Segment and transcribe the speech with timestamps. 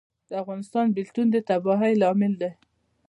[0.29, 2.51] د افغانستان بیلتون د تباهۍ لامل دی